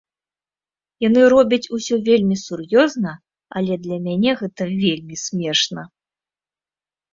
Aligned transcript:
Яны 1.07 1.21
робяць 1.33 1.71
усё 1.77 1.95
вельмі 2.07 2.37
сур'ёзна, 2.45 3.11
але 3.63 3.73
для 3.85 3.97
мяне 4.09 4.31
гэта 4.43 4.63
вельмі 4.83 5.15
смешна. 5.27 5.89